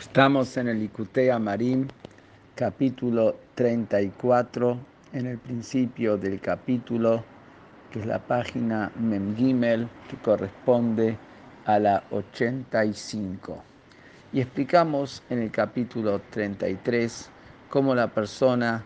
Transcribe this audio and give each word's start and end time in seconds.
Estamos 0.00 0.56
en 0.56 0.68
el 0.68 0.82
Icutea 0.82 1.38
Marim, 1.38 1.86
capítulo 2.54 3.36
34, 3.54 4.78
en 5.12 5.26
el 5.26 5.36
principio 5.36 6.16
del 6.16 6.40
capítulo, 6.40 7.22
que 7.92 8.00
es 8.00 8.06
la 8.06 8.18
página 8.18 8.90
Memgimel, 8.98 9.86
que 10.08 10.16
corresponde 10.16 11.18
a 11.66 11.78
la 11.78 12.02
85. 12.12 13.62
Y 14.32 14.40
explicamos 14.40 15.22
en 15.28 15.40
el 15.42 15.50
capítulo 15.50 16.22
33 16.30 17.28
cómo 17.68 17.94
la 17.94 18.08
persona 18.08 18.82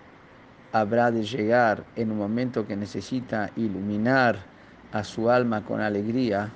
habrá 0.73 1.13
de 1.13 1.23
llegar 1.23 1.85
en 1.95 2.11
un 2.11 2.19
momento 2.19 2.67
que 2.67 2.75
necesita 2.75 3.53
iluminar 3.55 4.39
a 4.91 5.05
su 5.05 5.31
alma 5.31 5.65
con 5.65 5.81
alegría, 5.81 6.51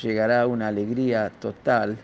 llegará 0.00 0.46
una 0.46 0.68
alegría 0.68 1.32
total 1.40 1.96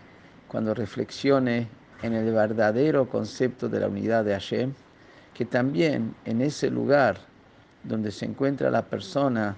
cuando 0.49 0.73
reflexione 0.73 1.69
en 2.03 2.13
el 2.13 2.31
verdadero 2.33 3.07
concepto 3.07 3.69
de 3.69 3.79
la 3.79 3.87
unidad 3.87 4.25
de 4.25 4.33
Hashem, 4.33 4.73
que 5.33 5.45
también 5.45 6.13
en 6.25 6.41
ese 6.41 6.69
lugar 6.69 7.17
donde 7.83 8.11
se 8.11 8.25
encuentra 8.25 8.69
la 8.69 8.83
persona, 8.83 9.55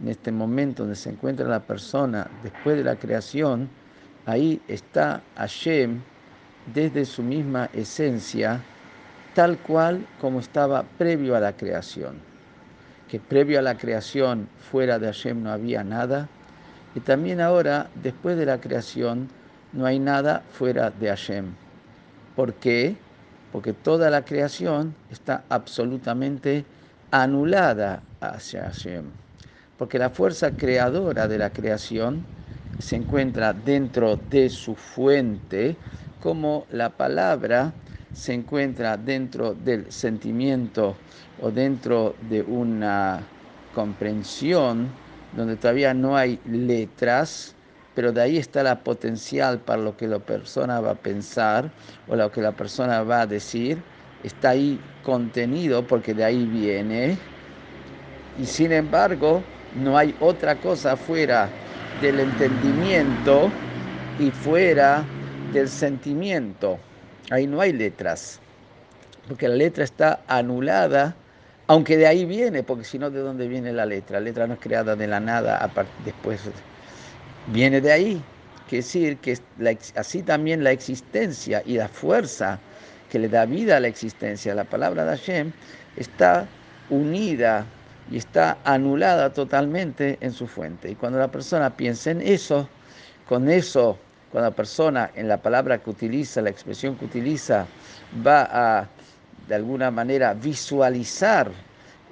en 0.00 0.08
este 0.08 0.30
momento 0.30 0.82
donde 0.82 0.96
se 0.96 1.10
encuentra 1.10 1.48
la 1.48 1.60
persona 1.60 2.28
después 2.42 2.76
de 2.76 2.84
la 2.84 2.96
creación, 2.96 3.68
ahí 4.26 4.60
está 4.68 5.22
Hashem 5.36 6.00
desde 6.74 7.04
su 7.04 7.22
misma 7.22 7.70
esencia, 7.72 8.60
tal 9.34 9.56
cual 9.58 10.04
como 10.20 10.40
estaba 10.40 10.82
previo 10.82 11.36
a 11.36 11.40
la 11.40 11.52
creación. 11.52 12.16
Que 13.08 13.20
previo 13.20 13.60
a 13.60 13.62
la 13.62 13.78
creación 13.78 14.48
fuera 14.70 14.98
de 14.98 15.06
Hashem 15.06 15.42
no 15.42 15.50
había 15.50 15.82
nada, 15.84 16.28
y 16.94 17.00
también 17.00 17.40
ahora, 17.40 17.88
después 18.02 18.36
de 18.36 18.46
la 18.46 18.60
creación, 18.60 19.28
no 19.72 19.86
hay 19.86 19.98
nada 19.98 20.42
fuera 20.50 20.90
de 20.90 21.08
Hashem. 21.08 21.67
¿Por 22.38 22.54
qué? 22.54 22.94
Porque 23.50 23.72
toda 23.72 24.10
la 24.10 24.24
creación 24.24 24.94
está 25.10 25.42
absolutamente 25.48 26.64
anulada 27.10 28.00
hacia 28.20 28.62
Hashem. 28.62 29.06
Porque 29.76 29.98
la 29.98 30.10
fuerza 30.10 30.52
creadora 30.52 31.26
de 31.26 31.36
la 31.36 31.50
creación 31.50 32.24
se 32.78 32.94
encuentra 32.94 33.52
dentro 33.52 34.16
de 34.30 34.50
su 34.50 34.76
fuente, 34.76 35.74
como 36.22 36.64
la 36.70 36.90
palabra 36.90 37.72
se 38.12 38.34
encuentra 38.34 38.96
dentro 38.96 39.54
del 39.54 39.90
sentimiento 39.90 40.94
o 41.42 41.50
dentro 41.50 42.14
de 42.30 42.42
una 42.42 43.18
comprensión 43.74 44.86
donde 45.36 45.56
todavía 45.56 45.92
no 45.92 46.16
hay 46.16 46.38
letras, 46.44 47.56
pero 47.98 48.12
de 48.12 48.22
ahí 48.22 48.36
está 48.36 48.62
la 48.62 48.84
potencial 48.84 49.58
para 49.58 49.82
lo 49.82 49.96
que 49.96 50.06
la 50.06 50.20
persona 50.20 50.80
va 50.80 50.92
a 50.92 50.94
pensar 50.94 51.68
o 52.06 52.14
lo 52.14 52.30
que 52.30 52.40
la 52.40 52.52
persona 52.52 53.02
va 53.02 53.22
a 53.22 53.26
decir, 53.26 53.76
está 54.22 54.50
ahí 54.50 54.78
contenido 55.02 55.84
porque 55.84 56.14
de 56.14 56.22
ahí 56.22 56.46
viene. 56.46 57.18
Y 58.40 58.46
sin 58.46 58.70
embargo, 58.70 59.42
no 59.82 59.98
hay 59.98 60.14
otra 60.20 60.54
cosa 60.54 60.96
fuera 60.96 61.48
del 62.00 62.20
entendimiento 62.20 63.50
y 64.20 64.30
fuera 64.30 65.02
del 65.52 65.68
sentimiento. 65.68 66.78
Ahí 67.30 67.48
no 67.48 67.60
hay 67.60 67.72
letras, 67.72 68.38
porque 69.26 69.48
la 69.48 69.56
letra 69.56 69.82
está 69.82 70.20
anulada, 70.28 71.16
aunque 71.66 71.96
de 71.96 72.06
ahí 72.06 72.26
viene, 72.26 72.62
porque 72.62 72.84
si 72.84 72.96
no, 72.96 73.10
¿de 73.10 73.18
dónde 73.18 73.48
viene 73.48 73.72
la 73.72 73.86
letra? 73.86 74.20
La 74.20 74.24
letra 74.26 74.46
no 74.46 74.54
es 74.54 74.60
creada 74.60 74.94
de 74.94 75.08
la 75.08 75.18
nada 75.18 75.68
después 76.04 76.48
viene 77.52 77.80
de 77.80 77.92
ahí. 77.92 78.22
Quiere 78.68 78.84
decir 78.84 79.16
que 79.18 79.38
así 79.96 80.22
también 80.22 80.62
la 80.62 80.72
existencia 80.72 81.62
y 81.64 81.76
la 81.76 81.88
fuerza 81.88 82.58
que 83.10 83.18
le 83.18 83.28
da 83.28 83.46
vida 83.46 83.78
a 83.78 83.80
la 83.80 83.88
existencia, 83.88 84.54
la 84.54 84.64
palabra 84.64 85.04
de 85.04 85.16
Hashem, 85.16 85.52
está 85.96 86.46
unida 86.90 87.64
y 88.10 88.18
está 88.18 88.58
anulada 88.64 89.32
totalmente 89.32 90.18
en 90.20 90.32
su 90.32 90.46
fuente. 90.46 90.90
Y 90.90 90.94
cuando 90.94 91.18
la 91.18 91.28
persona 91.28 91.74
piensa 91.74 92.10
en 92.10 92.20
eso, 92.20 92.68
con 93.26 93.48
eso, 93.48 93.98
cuando 94.30 94.50
la 94.50 94.56
persona 94.56 95.10
en 95.14 95.28
la 95.28 95.38
palabra 95.38 95.78
que 95.78 95.88
utiliza, 95.88 96.42
la 96.42 96.50
expresión 96.50 96.96
que 96.96 97.06
utiliza, 97.06 97.66
va 98.26 98.48
a 98.50 98.88
de 99.48 99.54
alguna 99.54 99.90
manera 99.90 100.34
visualizar 100.34 101.50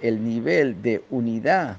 el 0.01 0.25
nivel 0.25 0.81
de 0.81 1.05
unidad 1.11 1.77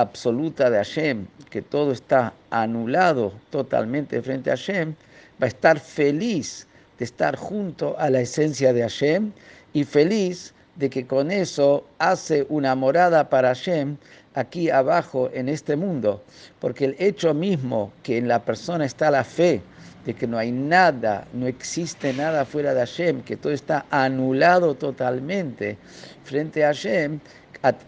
absoluta 0.00 0.70
de 0.70 0.78
Hashem, 0.78 1.26
que 1.50 1.60
todo 1.60 1.92
está 1.92 2.32
anulado 2.50 3.32
totalmente 3.50 4.22
frente 4.22 4.50
a 4.50 4.56
Hashem, 4.56 4.94
va 5.42 5.46
a 5.46 5.48
estar 5.48 5.80
feliz 5.80 6.66
de 6.98 7.04
estar 7.04 7.36
junto 7.36 7.98
a 7.98 8.08
la 8.08 8.20
esencia 8.20 8.72
de 8.72 8.82
Hashem 8.82 9.32
y 9.72 9.84
feliz 9.84 10.54
de 10.76 10.88
que 10.88 11.06
con 11.06 11.32
eso 11.32 11.84
hace 11.98 12.46
una 12.48 12.76
morada 12.76 13.28
para 13.28 13.48
Hashem 13.48 13.96
aquí 14.34 14.70
abajo 14.70 15.30
en 15.34 15.48
este 15.48 15.74
mundo, 15.74 16.22
porque 16.60 16.84
el 16.84 16.96
hecho 17.00 17.34
mismo 17.34 17.92
que 18.04 18.18
en 18.18 18.28
la 18.28 18.44
persona 18.44 18.84
está 18.84 19.10
la 19.10 19.24
fe 19.24 19.60
de 20.04 20.14
que 20.14 20.28
no 20.28 20.38
hay 20.38 20.52
nada, 20.52 21.26
no 21.32 21.48
existe 21.48 22.12
nada 22.12 22.44
fuera 22.44 22.72
de 22.72 22.80
Hashem, 22.80 23.22
que 23.22 23.36
todo 23.36 23.52
está 23.52 23.84
anulado 23.90 24.74
totalmente 24.74 25.76
frente 26.22 26.64
a 26.64 26.68
Hashem, 26.68 27.18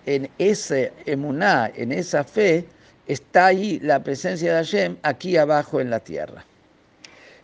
en 0.06 0.28
ese 0.38 0.92
emuná, 1.06 1.70
en 1.74 1.92
esa 1.92 2.24
fe, 2.24 2.66
está 3.06 3.46
ahí 3.46 3.78
la 3.80 4.02
presencia 4.02 4.52
de 4.52 4.56
Hashem 4.56 4.96
aquí 5.02 5.36
abajo 5.36 5.80
en 5.80 5.90
la 5.90 6.00
tierra. 6.00 6.44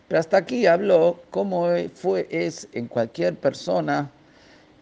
Pero 0.07 0.19
hasta 0.19 0.37
aquí 0.37 0.65
habló 0.65 1.21
cómo 1.31 1.67
fue, 1.93 2.27
es 2.29 2.67
en 2.73 2.87
cualquier 2.87 3.35
persona 3.35 4.09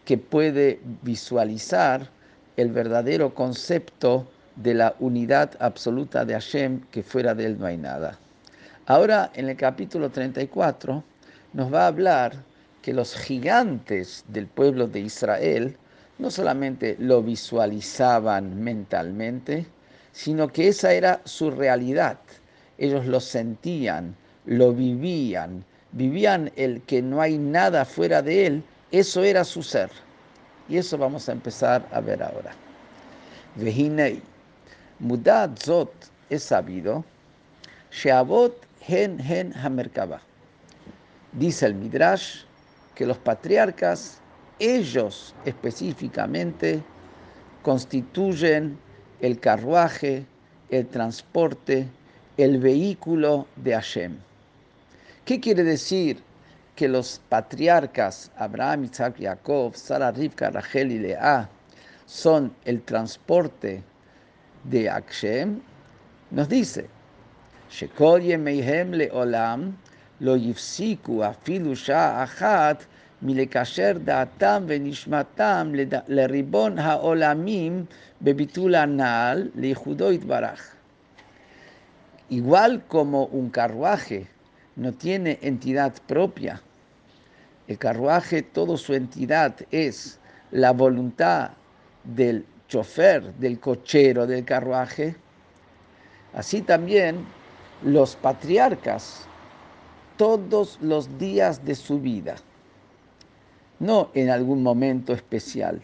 que 0.05 0.17
puede 0.17 0.79
visualizar 1.01 2.09
el 2.57 2.71
verdadero 2.71 3.33
concepto 3.33 4.27
de 4.55 4.73
la 4.75 4.95
unidad 4.99 5.51
absoluta 5.59 6.23
de 6.23 6.33
Hashem, 6.33 6.81
que 6.91 7.03
fuera 7.03 7.33
de 7.33 7.45
él 7.47 7.59
no 7.59 7.65
hay 7.65 7.77
nada. 7.77 8.17
Ahora, 8.85 9.31
en 9.33 9.49
el 9.49 9.57
capítulo 9.57 10.09
34, 10.09 11.03
nos 11.53 11.73
va 11.73 11.85
a 11.85 11.87
hablar 11.87 12.33
que 12.83 12.93
los 12.93 13.15
gigantes 13.15 14.23
del 14.27 14.45
pueblo 14.45 14.87
de 14.87 14.99
Israel 14.99 15.75
no 16.17 16.31
solamente 16.31 16.95
lo 16.99 17.21
visualizaban 17.21 18.63
mentalmente, 18.63 19.65
sino 20.11 20.47
que 20.47 20.69
esa 20.69 20.93
era 20.93 21.21
su 21.25 21.51
realidad. 21.51 22.17
Ellos 22.77 23.05
lo 23.05 23.19
sentían, 23.19 24.15
lo 24.45 24.73
vivían, 24.73 25.63
vivían 25.91 26.51
el 26.55 26.81
que 26.83 27.01
no 27.01 27.21
hay 27.21 27.37
nada 27.37 27.85
fuera 27.85 28.21
de 28.21 28.47
él, 28.47 28.63
eso 28.91 29.23
era 29.23 29.43
su 29.43 29.61
ser. 29.61 29.89
Y 30.69 30.77
eso 30.77 30.97
vamos 30.97 31.27
a 31.27 31.33
empezar 31.33 31.87
a 31.91 31.99
ver 31.99 32.23
ahora. 32.23 32.53
Vehinei, 33.55 34.21
mudad 34.99 35.51
zot 35.57 35.91
es 36.29 36.43
sabido, 36.43 37.03
sheavot 37.91 38.55
hen 38.87 39.19
hen 39.19 39.53
hamerkaba. 39.53 40.21
Dice 41.33 41.65
el 41.65 41.75
Midrash 41.75 42.43
que 42.95 43.05
los 43.05 43.17
patriarcas 43.17 44.19
ellos 44.59 45.35
específicamente 45.45 46.83
constituyen 47.61 48.77
el 49.21 49.39
carruaje, 49.39 50.25
el 50.69 50.87
transporte, 50.87 51.87
el 52.37 52.59
vehículo 52.59 53.47
de 53.55 53.73
Hashem. 53.73 54.17
¿Qué 55.25 55.39
quiere 55.39 55.63
decir 55.63 56.21
que 56.75 56.87
los 56.87 57.21
patriarcas 57.29 58.31
Abraham, 58.37 58.85
Isaac, 58.85 59.15
Jacob, 59.19 59.75
Sara, 59.75 60.11
Rivka, 60.11 60.51
Rachel 60.51 60.91
y 60.91 60.99
Lea 60.99 61.49
son 62.05 62.53
el 62.65 62.81
transporte 62.81 63.83
de 64.63 64.89
Hashem? 64.89 65.59
Nos 66.31 66.49
dice, 66.49 66.87
Shekol 67.71 68.21
yemeihem 68.21 68.91
leolam 68.91 69.75
lo 70.19 70.35
yifsiku 70.35 71.23
afilu 71.23 71.73
achat 71.73 72.81
מלקשר 73.24 73.92
דעתם 74.04 74.64
ונשמתם 74.66 75.72
לריבון 76.08 76.78
העולמים 76.78 77.84
בביטול 78.22 78.74
הנעל 78.74 79.48
לייחודו 79.54 80.12
יתברך. 80.12 80.74
Igual 82.30 82.82
como 82.86 83.24
un 83.26 83.50
carruaje 83.50 84.28
no 84.76 84.92
tiene 84.92 85.40
entidad 85.42 85.92
propia, 86.06 86.62
el 87.66 87.76
carruaje, 87.76 88.42
toda 88.42 88.76
su 88.76 88.94
entidad 88.94 89.54
es 89.72 90.20
la 90.52 90.72
voluntad 90.72 91.50
del 92.04 92.46
chofer, 92.68 93.34
del 93.34 93.58
cochero 93.58 94.28
del 94.28 94.44
carruaje, 94.44 95.16
así 96.34 96.62
también 96.62 97.26
los 97.82 98.14
patriarcas, 98.14 99.26
todos 100.16 100.78
los 100.80 101.18
días 101.18 101.64
de 101.64 101.74
su 101.74 101.98
vida, 101.98 102.36
no 103.79 104.09
en 104.13 104.29
algún 104.29 104.63
momento 104.63 105.13
especial, 105.13 105.81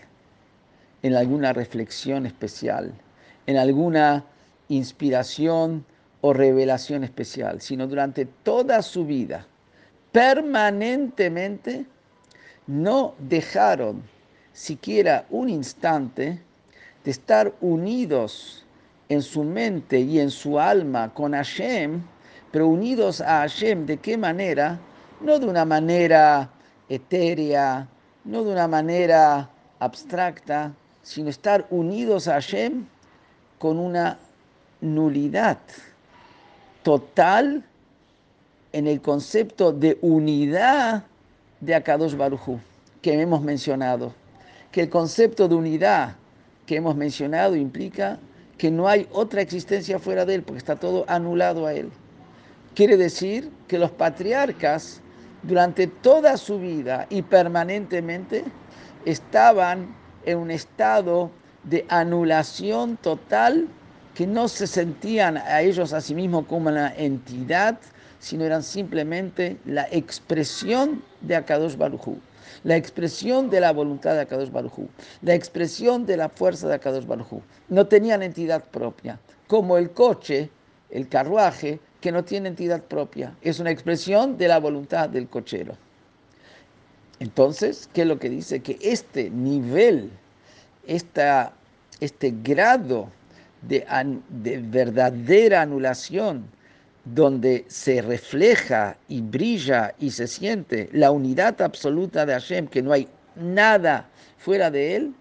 en 1.03 1.15
alguna 1.15 1.53
reflexión 1.53 2.25
especial, 2.25 2.93
en 3.47 3.57
alguna 3.57 4.23
inspiración 4.69 5.85
o 6.21 6.33
revelación 6.33 7.03
especial, 7.03 7.61
sino 7.61 7.87
durante 7.87 8.25
toda 8.25 8.81
su 8.81 9.05
vida, 9.05 9.45
permanentemente 10.11 11.85
no 12.67 13.15
dejaron 13.19 14.03
siquiera 14.53 15.25
un 15.29 15.49
instante 15.49 16.41
de 17.03 17.11
estar 17.11 17.53
unidos 17.61 18.65
en 19.09 19.21
su 19.21 19.43
mente 19.43 19.99
y 19.99 20.19
en 20.19 20.29
su 20.29 20.59
alma 20.59 21.13
con 21.13 21.33
Hashem, 21.33 22.01
pero 22.51 22.67
unidos 22.67 23.21
a 23.21 23.39
Hashem, 23.39 23.85
¿de 23.85 23.97
qué 23.97 24.17
manera? 24.17 24.79
No 25.19 25.39
de 25.39 25.47
una 25.47 25.65
manera 25.65 26.49
etérea, 26.93 27.87
no 28.25 28.43
de 28.43 28.51
una 28.51 28.67
manera 28.67 29.49
abstracta, 29.79 30.73
sino 31.01 31.29
estar 31.29 31.65
unidos 31.69 32.27
a 32.27 32.33
Hashem 32.33 32.85
con 33.59 33.79
una 33.79 34.19
nulidad 34.81 35.57
total 36.83 37.63
en 38.73 38.87
el 38.87 39.01
concepto 39.01 39.71
de 39.71 39.97
unidad 40.01 41.03
de 41.61 41.75
Akadosh 41.75 42.15
Baruchu 42.15 42.59
que 43.01 43.19
hemos 43.19 43.41
mencionado. 43.41 44.13
Que 44.71 44.81
el 44.81 44.89
concepto 44.89 45.47
de 45.47 45.55
unidad 45.55 46.15
que 46.65 46.75
hemos 46.77 46.95
mencionado 46.95 47.55
implica 47.55 48.19
que 48.57 48.69
no 48.69 48.87
hay 48.87 49.07
otra 49.11 49.41
existencia 49.41 49.97
fuera 49.97 50.25
de 50.25 50.35
él, 50.35 50.43
porque 50.43 50.59
está 50.59 50.75
todo 50.75 51.03
anulado 51.07 51.65
a 51.65 51.73
él. 51.73 51.89
Quiere 52.75 52.95
decir 52.95 53.49
que 53.67 53.79
los 53.79 53.91
patriarcas 53.91 55.01
durante 55.43 55.87
toda 55.87 56.37
su 56.37 56.59
vida 56.59 57.07
y 57.09 57.21
permanentemente 57.21 58.43
estaban 59.05 59.95
en 60.25 60.37
un 60.37 60.51
estado 60.51 61.31
de 61.63 61.85
anulación 61.89 62.97
total 62.97 63.67
que 64.15 64.27
no 64.27 64.47
se 64.47 64.67
sentían 64.67 65.37
a 65.37 65.61
ellos 65.61 65.93
a 65.93 66.01
sí 66.01 66.13
mismos 66.13 66.45
como 66.47 66.69
una 66.69 66.93
entidad, 66.95 67.79
sino 68.19 68.43
eran 68.43 68.61
simplemente 68.63 69.57
la 69.65 69.87
expresión 69.91 71.03
de 71.21 71.35
Akadosh 71.35 71.75
Baruj 71.75 72.17
la 72.63 72.75
expresión 72.75 73.49
de 73.49 73.59
la 73.59 73.71
voluntad 73.71 74.13
de 74.13 74.21
Akadosh 74.21 74.51
Baruj 74.51 74.87
la 75.21 75.33
expresión 75.33 76.05
de 76.05 76.17
la 76.17 76.29
fuerza 76.29 76.67
de 76.67 76.75
Akadosh 76.75 77.05
Baruj 77.05 77.41
No 77.69 77.87
tenían 77.87 78.21
entidad 78.21 78.63
propia, 78.65 79.19
como 79.47 79.77
el 79.77 79.91
coche, 79.91 80.49
el 80.89 81.07
carruaje, 81.07 81.79
que 82.01 82.11
no 82.11 82.25
tiene 82.25 82.49
entidad 82.49 82.83
propia. 82.83 83.35
Es 83.41 83.59
una 83.59 83.71
expresión 83.71 84.37
de 84.37 84.47
la 84.47 84.59
voluntad 84.59 85.07
del 85.07 85.29
cochero. 85.29 85.77
Entonces, 87.19 87.87
¿qué 87.93 88.01
es 88.01 88.07
lo 88.07 88.17
que 88.17 88.29
dice? 88.29 88.61
Que 88.61 88.79
este 88.81 89.29
nivel, 89.29 90.09
esta, 90.87 91.53
este 91.99 92.33
grado 92.41 93.09
de, 93.61 93.85
de 94.29 94.57
verdadera 94.57 95.61
anulación, 95.61 96.45
donde 97.05 97.65
se 97.67 98.01
refleja 98.01 98.97
y 99.07 99.21
brilla 99.21 99.93
y 99.99 100.11
se 100.11 100.27
siente 100.27 100.89
la 100.91 101.11
unidad 101.11 101.61
absoluta 101.61 102.25
de 102.25 102.33
Hashem, 102.33 102.67
que 102.67 102.81
no 102.81 102.91
hay 102.91 103.07
nada 103.35 104.09
fuera 104.37 104.71
de 104.71 104.95
él, 104.95 105.13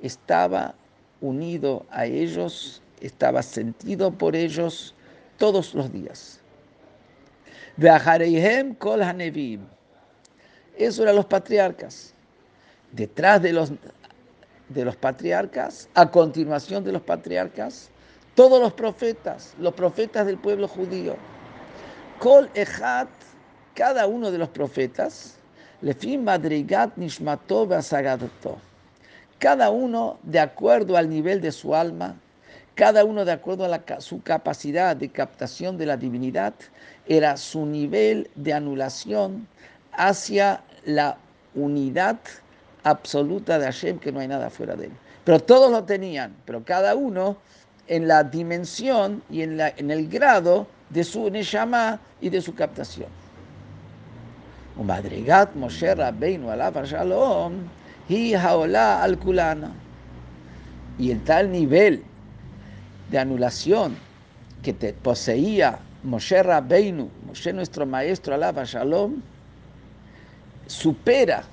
estaba 0.00 0.74
unido 1.20 1.86
a 1.90 2.06
ellos, 2.06 2.82
estaba 3.00 3.42
sentido 3.42 4.12
por 4.12 4.36
ellos 4.36 4.94
todos 5.42 5.74
los 5.74 5.92
días. 5.92 6.38
kol 8.78 9.00
Eso 10.78 11.02
eran 11.02 11.16
los 11.16 11.26
patriarcas. 11.26 12.14
Detrás 12.92 13.42
de 13.42 13.52
los, 13.52 13.72
de 14.68 14.84
los 14.84 14.94
patriarcas, 14.94 15.88
a 15.94 16.08
continuación 16.08 16.84
de 16.84 16.92
los 16.92 17.02
patriarcas, 17.02 17.90
todos 18.36 18.60
los 18.60 18.72
profetas, 18.72 19.54
los 19.58 19.74
profetas 19.74 20.26
del 20.26 20.38
pueblo 20.38 20.68
judío. 20.68 21.16
Kol 22.20 22.48
Ejat, 22.54 23.08
cada 23.74 24.06
uno 24.06 24.30
de 24.30 24.38
los 24.38 24.48
profetas, 24.48 25.38
Lefim 25.80 26.22
Madrigat 26.22 26.96
Nishmato 26.96 27.68
Cada 29.40 29.70
uno 29.70 30.20
de 30.22 30.38
acuerdo 30.38 30.96
al 30.96 31.10
nivel 31.10 31.40
de 31.40 31.50
su 31.50 31.74
alma, 31.74 32.14
cada 32.74 33.04
uno 33.04 33.24
de 33.24 33.32
acuerdo 33.32 33.72
a 33.72 34.00
su 34.00 34.22
capacidad 34.22 34.96
de 34.96 35.10
captación 35.10 35.76
de 35.76 35.86
la 35.86 35.96
divinidad, 35.96 36.54
era 37.06 37.36
su 37.36 37.66
nivel 37.66 38.30
de 38.34 38.52
anulación 38.52 39.46
hacia 39.92 40.62
la 40.84 41.16
unidad 41.54 42.18
absoluta 42.84 43.58
de 43.58 43.66
Hashem, 43.66 43.98
que 43.98 44.12
no 44.12 44.20
hay 44.20 44.28
nada 44.28 44.50
fuera 44.50 44.74
de 44.74 44.86
él. 44.86 44.92
Pero 45.24 45.40
todos 45.40 45.70
lo 45.70 45.84
tenían, 45.84 46.34
pero 46.44 46.64
cada 46.64 46.94
uno 46.94 47.36
en 47.88 48.08
la 48.08 48.24
dimensión 48.24 49.22
y 49.30 49.42
en, 49.42 49.56
la, 49.56 49.72
en 49.76 49.90
el 49.90 50.08
grado 50.08 50.66
de 50.90 51.04
su 51.04 51.30
neshama 51.30 52.00
y 52.20 52.30
de 52.30 52.40
su 52.40 52.54
captación. 52.54 53.08
Al. 54.88 55.04
Y 60.98 61.10
el 61.10 61.24
tal 61.24 61.50
nivel 61.50 62.04
de 63.12 63.18
anulación 63.18 63.94
que 64.62 64.72
te 64.72 64.92
poseía 64.92 65.78
Moshe 66.02 66.42
Rabbeinu, 66.42 67.08
Moshe 67.26 67.52
nuestro 67.52 67.86
maestro, 67.86 68.34
alaba 68.34 68.64
Shalom, 68.64 69.20
supera 70.66 71.44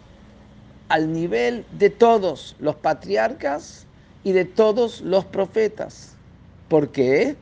al 0.88 1.12
nivel 1.14 1.66
de 1.78 1.90
todos 1.92 2.56
los 2.60 2.76
patriarcas 2.76 3.86
y 4.24 4.32
de 4.32 4.46
todos 4.46 5.02
los 5.02 5.26
profetas. 5.26 6.16
¿Por 6.68 6.92
qué? 6.92 7.36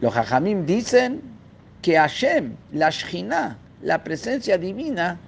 Los 0.00 0.16
hajamim 0.16 0.66
dicen 0.66 1.20
que 1.82 1.96
Hashem, 1.96 2.56
la 2.72 2.90
Shchina, 2.90 3.58
la 3.82 4.04
presencia 4.04 4.56
divina, 4.56 5.18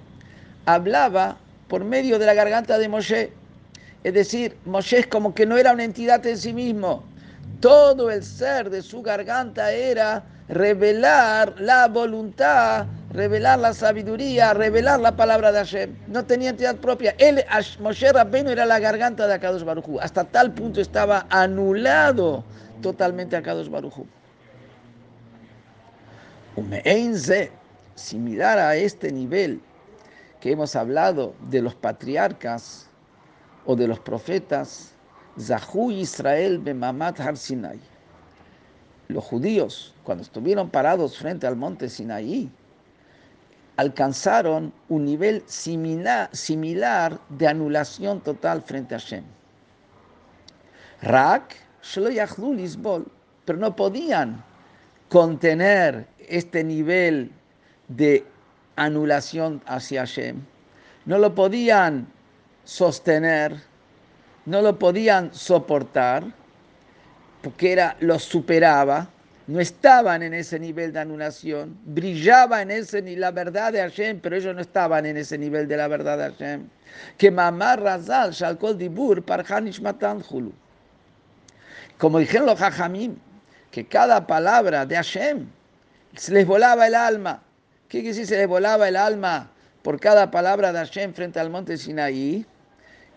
hablaba 0.65 1.37
por 1.71 1.85
medio 1.85 2.19
de 2.19 2.25
la 2.25 2.33
garganta 2.33 2.77
de 2.77 2.89
Moshe. 2.89 3.31
Es 4.03 4.13
decir, 4.13 4.57
Moshe 4.65 4.99
es 4.99 5.07
como 5.07 5.33
que 5.33 5.45
no 5.45 5.55
era 5.57 5.71
una 5.71 5.85
entidad 5.85 6.25
en 6.25 6.37
sí 6.37 6.51
mismo. 6.51 7.05
Todo 7.61 8.11
el 8.11 8.25
ser 8.25 8.69
de 8.69 8.81
su 8.81 9.01
garganta 9.01 9.71
era 9.71 10.21
revelar 10.49 11.55
la 11.59 11.87
voluntad, 11.87 12.87
revelar 13.13 13.59
la 13.59 13.73
sabiduría, 13.73 14.53
revelar 14.53 14.99
la 14.99 15.15
palabra 15.15 15.53
de 15.53 15.59
Hashem. 15.59 15.95
No 16.07 16.25
tenía 16.25 16.49
entidad 16.49 16.75
propia. 16.75 17.15
Él, 17.17 17.41
Moshe 17.79 18.11
Rabbeinu, 18.11 18.49
era 18.49 18.65
la 18.65 18.79
garganta 18.79 19.25
de 19.25 19.35
Akadosh 19.35 19.63
Baruchu. 19.63 19.97
Hasta 20.01 20.25
tal 20.25 20.51
punto 20.51 20.81
estaba 20.81 21.25
anulado 21.29 22.43
totalmente 22.81 23.37
Akadosh 23.37 23.69
Baruchu. 23.69 24.05
Similar 27.95 28.59
a 28.59 28.75
este 28.75 29.09
nivel 29.13 29.61
que 30.41 30.51
hemos 30.51 30.75
hablado 30.75 31.33
de 31.49 31.61
los 31.61 31.75
patriarcas 31.75 32.89
o 33.65 33.75
de 33.75 33.87
los 33.87 33.99
profetas, 33.99 34.91
Zahu 35.39 35.91
Israel 35.91 36.59
Bemamat 36.59 37.19
Har 37.21 37.37
Sinai. 37.37 37.79
Los 39.07 39.23
judíos, 39.23 39.93
cuando 40.03 40.23
estuvieron 40.23 40.69
parados 40.69 41.17
frente 41.17 41.45
al 41.45 41.55
monte 41.55 41.89
Sinaí, 41.89 42.49
alcanzaron 43.77 44.73
un 44.89 45.05
nivel 45.05 45.43
similar, 45.45 47.19
de 47.29 47.47
anulación 47.47 48.21
total 48.21 48.61
frente 48.61 48.95
a 48.95 48.99
Hashem. 48.99 49.23
Rak, 51.01 51.55
pero 53.45 53.57
no 53.59 53.75
podían 53.75 54.43
contener 55.09 56.07
este 56.19 56.63
nivel 56.63 57.31
de 57.87 58.25
anulación 58.75 59.61
hacia 59.65 60.01
Hashem. 60.01 60.41
No 61.05 61.17
lo 61.17 61.33
podían 61.35 62.07
sostener, 62.63 63.55
no 64.45 64.61
lo 64.61 64.77
podían 64.77 65.33
soportar, 65.33 66.23
porque 67.41 67.71
era, 67.71 67.95
los 67.99 68.23
superaba, 68.23 69.09
no 69.47 69.59
estaban 69.59 70.23
en 70.23 70.33
ese 70.33 70.59
nivel 70.59 70.93
de 70.93 70.99
anulación, 70.99 71.77
brillaba 71.85 72.61
en 72.61 72.71
ese 72.71 73.01
ni 73.01 73.15
la 73.15 73.31
verdad 73.31 73.73
de 73.73 73.81
Hashem, 73.81 74.19
pero 74.19 74.35
ellos 74.35 74.55
no 74.55 74.61
estaban 74.61 75.05
en 75.05 75.17
ese 75.17 75.37
nivel 75.37 75.67
de 75.67 75.77
la 75.77 75.87
verdad 75.87 76.17
de 76.17 76.31
Hashem. 76.31 76.69
Que 77.17 77.31
mamar 77.31 77.81
razal 77.81 78.31
shalkol 78.31 78.77
dibur 78.77 79.23
parhanish 79.23 79.81
Como 81.97 82.19
dijeron 82.19 82.45
los 82.45 82.61
hajamim, 82.61 83.17
que 83.71 83.87
cada 83.87 84.27
palabra 84.27 84.85
de 84.85 84.95
Hashem 84.95 85.47
les 86.29 86.45
volaba 86.45 86.87
el 86.87 86.95
alma 86.95 87.41
¿Qué 87.91 87.99
quiere 87.99 88.17
decir 88.17 88.25
se 88.25 88.45
volaba 88.45 88.87
el 88.87 88.95
alma 88.95 89.51
por 89.81 89.99
cada 89.99 90.31
palabra 90.31 90.71
de 90.71 90.79
Hashem 90.79 91.13
frente 91.13 91.41
al 91.41 91.49
monte 91.49 91.77
Sinaí? 91.77 92.45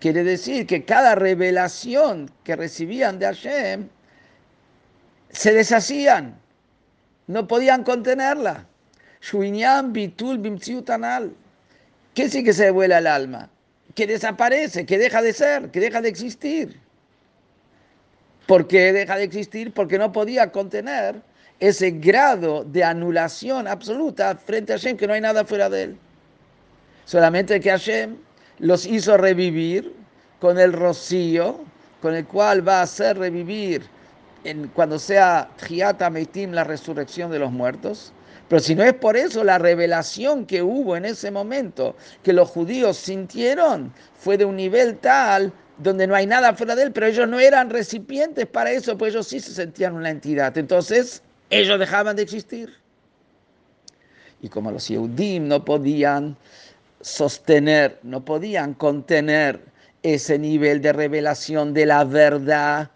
Quiere 0.01 0.25
decir 0.25 0.67
que 0.67 0.85
cada 0.85 1.15
revelación 1.15 2.29
que 2.43 2.57
recibían 2.57 3.21
de 3.21 3.27
Hashem 3.27 3.89
se 5.31 5.53
deshacían, 5.53 6.35
no 7.29 7.47
podían 7.47 7.85
contenerla. 7.85 8.67
bitul. 9.91 10.43
¿Qué 12.13 12.29
sí 12.29 12.43
que 12.43 12.53
se 12.53 12.73
vuela 12.73 12.99
el 12.99 13.07
alma? 13.07 13.49
Que 13.95 14.09
desaparece, 14.09 14.85
que 14.85 14.99
deja 14.99 15.23
de 15.23 15.33
ser, 15.35 15.71
que 15.71 15.79
deja 15.79 16.01
de 16.01 16.09
existir. 16.09 16.81
¿Por 18.49 18.67
qué 18.67 18.93
deja 18.93 19.17
de 19.19 19.23
existir? 19.23 19.73
Porque 19.73 19.99
no 19.99 20.11
podía 20.11 20.51
contener 20.51 21.23
ese 21.61 21.93
grado 21.93 22.65
de 22.65 22.85
anulación 22.85 23.69
absoluta 23.69 24.35
frente 24.37 24.73
a 24.73 24.77
Hashem, 24.77 24.97
que 24.97 25.07
no 25.07 25.13
hay 25.13 25.21
nada 25.21 25.45
fuera 25.45 25.69
de 25.71 25.83
él. 25.83 25.99
Solamente 27.05 27.61
que 27.61 27.71
Hashem 27.71 28.17
los 28.59 28.87
hizo 28.87 29.17
revivir 29.17 29.93
con 30.41 30.59
el 30.59 30.73
rocío, 30.73 31.61
con 32.01 32.15
el 32.15 32.27
cual 32.27 32.67
va 32.67 32.81
a 32.81 32.83
hacer 32.83 33.19
revivir 33.19 33.83
en, 34.45 34.69
cuando 34.69 34.99
sea 34.99 35.49
Tjiata 35.57 36.11
Meitim, 36.11 36.53
la 36.53 36.65
resurrección 36.65 37.31
de 37.31 37.39
los 37.39 37.51
muertos. 37.51 38.13
Pero 38.49 38.61
si 38.61 38.75
no 38.75 38.83
es 38.83 38.93
por 38.93 39.17
eso, 39.17 39.43
la 39.43 39.59
revelación 39.59 40.45
que 40.45 40.63
hubo 40.63 40.97
en 40.97 41.07
ese 41.07 41.31
momento, 41.31 41.97
que 42.23 42.33
los 42.33 42.51
judíos 42.51 42.97
sintieron, 42.99 43.93
fue 44.19 44.37
de 44.37 44.45
un 44.45 44.57
nivel 44.57 44.99
tal 44.99 45.53
donde 45.79 46.07
no 46.07 46.15
hay 46.15 46.27
nada 46.27 46.55
fuera 46.55 46.77
de 46.77 46.85
él, 46.85 46.93
pero 46.93 47.07
ellos 47.07 47.27
no 47.29 47.41
eran 47.41 47.71
recipientes 47.71 48.47
para 48.47 48.71
eso, 48.71 48.97
pues 48.97 49.15
ellos 49.15 49.27
sí 49.27 49.41
se 49.41 49.53
sentían 49.53 49.95
una 49.95 50.11
entidad. 50.11 50.57
Entonces, 50.59 51.23
ellos 51.61 51.79
dejaban 51.79 52.17
de 52.17 52.23
existir. 52.23 52.75
Y 54.43 54.49
como 54.49 54.71
los 54.71 54.89
Yehudim 54.89 55.49
no 55.49 55.65
podían 55.65 56.37
sostener, 57.01 57.99
no 58.03 58.25
podían 58.25 58.75
contener 58.75 59.61
ese 60.03 60.39
nivel 60.39 60.83
de 60.83 60.93
revelación 60.93 61.73
de 61.73 61.87
la 61.87 62.05
verdad 62.05 62.91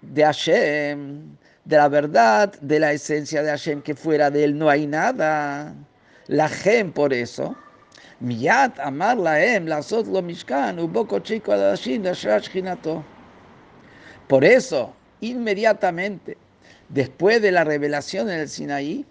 de 0.00 0.22
Hashem, 0.22 1.36
de 1.64 1.76
la 1.76 1.88
verdad, 1.88 2.52
de 2.60 2.78
la 2.78 2.92
esencia 2.92 3.42
de 3.42 3.50
Hashem, 3.50 3.82
que 3.82 3.94
fuera 3.94 4.30
de 4.30 4.44
él 4.44 4.58
no 4.58 4.68
hay 4.68 4.86
nada. 4.86 5.74
La 6.26 6.48
Gem, 6.48 6.92
por 6.92 7.12
eso, 7.12 7.56
Miyat 8.20 8.78
amar 8.80 9.16
laem, 9.16 9.66
lasot 9.66 10.06
lo 10.06 10.22
mishkan, 10.22 10.78
uboko 10.78 11.20
chico 11.20 11.52
Por 14.28 14.44
eso, 14.44 14.94
inmediatamente, 15.20 16.38
después 16.88 17.42
de 17.42 17.52
la 17.52 17.64
revelación 17.64 18.30
en 18.30 18.40
el 18.40 18.48
Sinaí, 18.48 19.04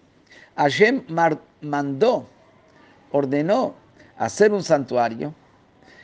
Hashem 0.56 1.03
mandó, 1.62 2.27
ordenó 3.12 3.75
hacer 4.18 4.51
un 4.51 4.63
santuario, 4.63 5.34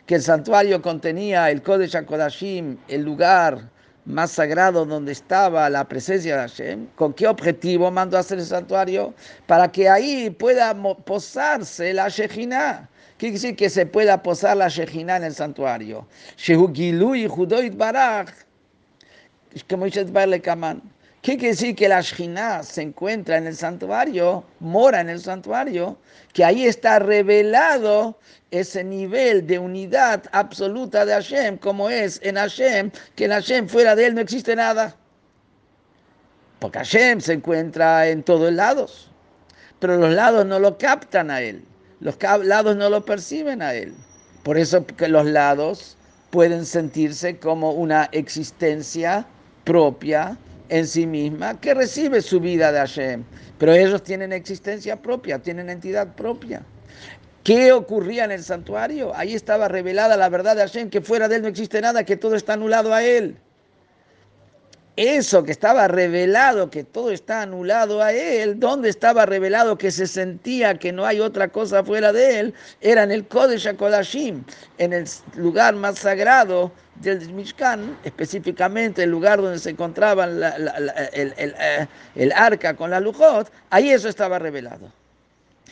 que 0.06 0.16
el 0.16 0.22
santuario 0.24 0.82
contenía 0.82 1.52
el 1.52 1.62
Kodesh 1.62 1.96
HaKodashim, 1.96 2.78
el 2.88 3.04
lugar 3.04 3.70
más 4.06 4.32
sagrado 4.32 4.86
donde 4.86 5.12
estaba 5.12 5.70
la 5.70 5.88
presencia 5.88 6.36
de 6.36 6.42
Hashem. 6.42 6.88
¿Con 6.96 7.14
qué 7.14 7.28
objetivo 7.28 7.92
mandó 7.92 8.18
hacer 8.18 8.40
el 8.40 8.46
santuario? 8.46 9.14
Para 9.46 9.72
que 9.72 9.88
ahí 9.88 10.32
pueda 10.32 10.74
posarse 11.06 11.94
la 11.94 12.10
Shejina. 12.10 12.90
¿Qué 13.20 13.28
quiere 13.28 13.34
decir 13.34 13.56
que 13.56 13.70
se 13.70 13.86
pueda 13.86 14.24
posar 14.24 14.58
la 14.58 14.68
Shejina 14.68 15.18
en 15.18 15.26
el 15.26 15.36
santuario? 15.36 16.08
Shehu 16.38 16.74
y 17.16 17.28
Judoit 17.28 17.78
Baraj. 17.78 18.30
Como 19.70 19.86
dice 19.86 20.06
Kaman. 20.42 20.82
¿Qué 21.22 21.36
quiere 21.38 21.50
decir 21.50 21.76
que 21.76 21.90
la 21.90 22.00
Shejina 22.00 22.64
se 22.64 22.82
encuentra 22.82 23.36
en 23.38 23.46
el 23.46 23.56
santuario, 23.56 24.46
mora 24.62 25.02
en 25.02 25.10
el 25.10 25.20
santuario? 25.20 25.98
Que 26.32 26.46
ahí 26.46 26.66
está 26.66 26.98
revelado 27.00 28.18
ese 28.52 28.86
nivel 28.86 29.46
de 29.46 29.60
unidad 29.60 30.24
absoluta 30.32 31.06
de 31.06 31.12
Hashem, 31.12 31.58
como 31.58 31.90
es 31.90 32.22
en 32.24 32.38
Hashem, 32.38 32.92
que 33.18 33.26
en 33.26 33.32
Hashem 33.32 33.68
fuera 33.68 33.98
de 33.98 34.06
él 34.06 34.16
no 34.16 34.22
existe 34.22 34.56
nada. 34.56 34.96
Porque 36.60 36.78
Hashem 36.78 37.20
se 37.20 37.34
encuentra 37.34 38.08
en 38.08 38.24
todos 38.24 38.54
lados, 38.54 39.12
pero 39.80 39.98
los 39.98 40.14
lados 40.14 40.46
no 40.46 40.58
lo 40.58 40.78
captan 40.78 41.32
a 41.32 41.42
él, 41.42 41.66
los 42.00 42.16
lados 42.46 42.78
no 42.78 42.90
lo 42.90 43.04
perciben 43.04 43.62
a 43.62 43.74
él. 43.74 43.94
Por 44.44 44.58
eso 44.58 44.86
que 44.86 45.10
los 45.10 45.26
lados 45.26 45.98
pueden 46.30 46.66
sentirse 46.66 47.38
como 47.40 47.72
una 47.72 48.08
existencia 48.14 49.28
propia 49.66 50.38
en 50.70 50.88
sí 50.88 51.06
misma 51.06 51.60
que 51.60 51.74
recibe 51.74 52.22
su 52.22 52.40
vida 52.40 52.72
de 52.72 52.80
Hashem, 52.80 53.24
pero 53.58 53.74
ellos 53.74 54.04
tienen 54.04 54.32
existencia 54.32 55.02
propia, 55.02 55.40
tienen 55.40 55.70
entidad 55.70 56.16
propia. 56.16 56.62
¿Qué 57.44 57.72
ocurría 57.72 58.26
en 58.26 58.32
el 58.32 58.44
santuario? 58.44 59.16
Ahí 59.16 59.34
estaba 59.34 59.68
revelada 59.68 60.16
la 60.18 60.30
verdad 60.30 60.56
de 60.56 60.62
Hashem, 60.62 60.90
que 60.90 61.02
fuera 61.02 61.28
de 61.28 61.38
él 61.38 61.42
no 61.42 61.48
existe 61.48 61.82
nada, 61.82 62.04
que 62.04 62.18
todo 62.18 62.36
está 62.36 62.54
anulado 62.54 62.94
a 62.94 63.04
él. 63.04 63.38
Eso 64.96 65.44
que 65.44 65.54
estaba 65.54 65.88
revelado, 65.88 66.70
que 66.70 66.84
todo 66.84 67.12
está 67.12 67.42
anulado 67.42 68.04
a 68.04 68.12
él, 68.12 68.60
¿dónde 68.60 68.90
estaba 68.90 69.26
revelado 69.26 69.78
que 69.78 69.92
se 69.92 70.06
sentía 70.06 70.78
que 70.78 70.92
no 70.92 71.06
hay 71.06 71.22
otra 71.22 71.48
cosa 71.48 71.86
fuera 71.86 72.12
de 72.12 72.40
él? 72.40 72.54
Era 72.82 73.04
en 73.04 73.12
el 73.12 73.26
Kodesh 73.26 73.66
HaKodashim, 73.66 74.44
en 74.78 74.92
el 74.92 75.06
lugar 75.38 75.74
más 75.76 76.00
sagrado 76.00 76.74
del 77.00 77.34
Mishkan, 77.34 77.98
específicamente 78.04 79.04
el 79.04 79.12
lugar 79.12 79.42
donde 79.42 79.60
se 79.60 79.72
encontraba 79.72 80.26
el, 80.26 80.44
eh, 81.14 81.88
el 82.16 82.32
arca 82.34 82.76
con 82.76 82.90
la 82.92 83.00
Lujot, 83.00 83.52
ahí 83.70 83.90
eso 83.90 84.10
estaba 84.10 84.40
revelado. 84.40 84.92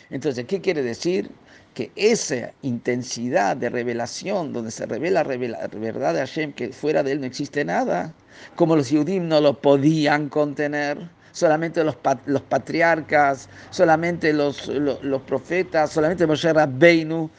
Entonces, 0.10 0.46
¿qué 0.46 0.62
quiere 0.62 0.81
decir? 0.81 1.29
que 1.77 1.91
esa 1.96 2.53
intensidad 2.63 3.55
de 3.55 3.69
revelación, 3.69 4.51
donde 4.51 4.72
se 4.72 4.88
revela 4.88 5.24
la 5.24 5.67
verdad 5.67 6.15
de 6.15 6.22
Hashem, 6.22 6.51
que 6.53 6.69
fuera 6.69 7.03
de 7.03 7.12
él 7.12 7.19
no 7.22 7.27
existe 7.27 7.63
nada, 7.63 8.15
como 8.55 8.75
los 8.75 8.89
Yudim 8.89 9.27
no 9.27 9.39
lo 9.41 9.62
podían 9.62 10.27
contener, 10.27 10.98
solamente 11.34 11.84
los, 11.84 11.96
los 12.25 12.41
patriarcas, 12.41 13.48
solamente 13.69 14.34
los, 14.34 14.67
los, 14.67 15.22
profetas, 15.22 15.91
solamente 15.91 16.25
Moshe 16.25 16.51
Rabbeinu 16.51 17.29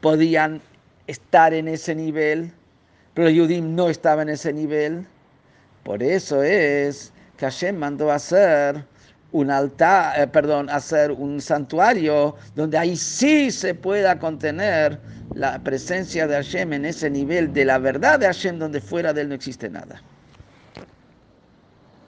podían 0.00 0.62
estar 1.06 1.52
en 1.52 1.68
ese 1.68 1.94
nivel, 1.94 2.50
pero 3.14 3.30
Yudim 3.30 3.74
no 3.74 3.88
estaban 3.88 4.28
en 4.28 4.34
ese 4.34 4.52
nivel. 4.52 5.06
Por 5.84 6.02
eso 6.02 6.42
es 6.42 7.12
que 7.36 7.46
Hashem 7.46 7.76
mandó 7.76 8.10
a 8.10 8.16
hacer 8.16 8.84
un 9.32 9.50
altar, 9.50 10.14
eh, 10.20 10.68
hacer 10.70 11.10
un 11.12 11.40
santuario 11.40 12.36
donde 12.54 12.78
ahí 12.78 12.96
sí 12.96 13.50
se 13.50 13.74
pueda 13.74 14.18
contener 14.18 14.98
la 15.34 15.58
presencia 15.58 16.26
de 16.26 16.36
Hashem 16.36 16.72
en 16.72 16.84
ese 16.84 17.10
nivel 17.10 17.52
de 17.52 17.64
la 17.64 17.78
verdad 17.78 18.20
de 18.20 18.26
Hashem 18.26 18.58
donde 18.58 18.80
fuera 18.80 19.12
de 19.12 19.22
él 19.22 19.28
no 19.28 19.34
existe 19.34 19.68
nada. 19.68 20.00